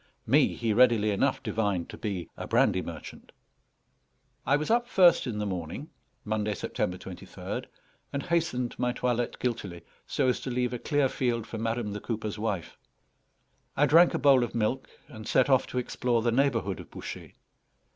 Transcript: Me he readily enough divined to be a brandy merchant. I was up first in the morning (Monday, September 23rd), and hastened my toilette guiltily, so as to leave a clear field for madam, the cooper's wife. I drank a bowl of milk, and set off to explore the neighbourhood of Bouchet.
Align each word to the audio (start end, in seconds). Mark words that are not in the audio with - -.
Me 0.25 0.55
he 0.55 0.73
readily 0.73 1.11
enough 1.11 1.43
divined 1.43 1.87
to 1.87 1.95
be 1.95 2.27
a 2.35 2.47
brandy 2.47 2.81
merchant. 2.81 3.31
I 4.47 4.55
was 4.55 4.71
up 4.71 4.87
first 4.87 5.27
in 5.27 5.37
the 5.37 5.45
morning 5.45 5.91
(Monday, 6.25 6.55
September 6.55 6.97
23rd), 6.97 7.65
and 8.11 8.23
hastened 8.23 8.73
my 8.79 8.93
toilette 8.93 9.37
guiltily, 9.37 9.83
so 10.07 10.27
as 10.27 10.39
to 10.39 10.49
leave 10.49 10.73
a 10.73 10.79
clear 10.79 11.07
field 11.07 11.45
for 11.45 11.59
madam, 11.59 11.93
the 11.93 11.99
cooper's 12.01 12.39
wife. 12.39 12.79
I 13.77 13.85
drank 13.85 14.15
a 14.15 14.17
bowl 14.17 14.43
of 14.43 14.55
milk, 14.55 14.89
and 15.07 15.27
set 15.27 15.51
off 15.51 15.67
to 15.67 15.77
explore 15.77 16.23
the 16.23 16.31
neighbourhood 16.31 16.79
of 16.79 16.89
Bouchet. 16.89 17.35